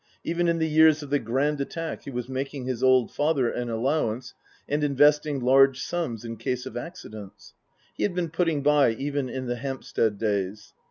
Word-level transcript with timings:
Even 0.23 0.47
in 0.47 0.57
the 0.57 0.67
years 0.67 1.03
of 1.03 1.11
the 1.11 1.19
Grand 1.19 1.61
Attack 1.61 2.05
he 2.05 2.09
was 2.09 2.27
making 2.27 2.65
his 2.65 2.81
old 2.81 3.11
father 3.11 3.47
an 3.51 3.69
allowance 3.69 4.33
and 4.67 4.83
investing 4.83 5.39
large 5.39 5.79
sums 5.79 6.25
in 6.25 6.37
case 6.37 6.65
of 6.65 6.75
accidents. 6.75 7.53
(He 7.93 8.01
had 8.01 8.15
been 8.15 8.31
putting 8.31 8.63
by 8.63 8.93
even 8.93 9.29
in 9.29 9.45
the 9.45 9.57
Hampstead 9.57 10.17
days.) 10.17 10.73